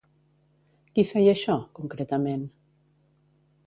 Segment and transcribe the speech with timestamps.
[0.95, 2.51] Qui feia això, concretament?